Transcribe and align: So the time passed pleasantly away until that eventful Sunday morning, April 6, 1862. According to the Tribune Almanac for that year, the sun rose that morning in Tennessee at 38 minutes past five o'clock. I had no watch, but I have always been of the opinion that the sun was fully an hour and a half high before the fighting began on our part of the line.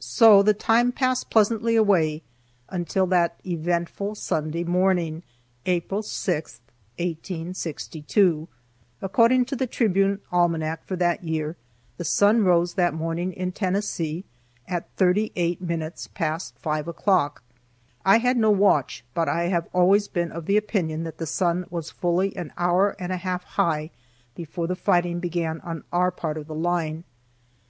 So 0.00 0.42
the 0.42 0.52
time 0.52 0.92
passed 0.92 1.30
pleasantly 1.30 1.76
away 1.76 2.22
until 2.68 3.06
that 3.06 3.40
eventful 3.46 4.14
Sunday 4.16 4.64
morning, 4.64 5.22
April 5.64 6.02
6, 6.02 6.60
1862. 6.98 8.48
According 9.00 9.46
to 9.46 9.56
the 9.56 9.66
Tribune 9.66 10.20
Almanac 10.30 10.84
for 10.84 10.94
that 10.96 11.24
year, 11.24 11.56
the 11.96 12.04
sun 12.04 12.44
rose 12.44 12.74
that 12.74 12.92
morning 12.92 13.32
in 13.32 13.50
Tennessee 13.50 14.26
at 14.68 14.90
38 14.98 15.62
minutes 15.62 16.06
past 16.06 16.58
five 16.58 16.86
o'clock. 16.86 17.42
I 18.04 18.18
had 18.18 18.36
no 18.36 18.50
watch, 18.50 19.06
but 19.14 19.26
I 19.26 19.44
have 19.44 19.68
always 19.72 20.06
been 20.06 20.32
of 20.32 20.44
the 20.44 20.58
opinion 20.58 21.04
that 21.04 21.16
the 21.16 21.24
sun 21.24 21.64
was 21.70 21.90
fully 21.90 22.36
an 22.36 22.52
hour 22.58 22.94
and 22.98 23.10
a 23.10 23.16
half 23.16 23.42
high 23.44 23.90
before 24.34 24.66
the 24.66 24.76
fighting 24.76 25.18
began 25.18 25.60
on 25.62 25.82
our 25.94 26.10
part 26.10 26.36
of 26.36 26.46
the 26.46 26.54
line. 26.54 27.04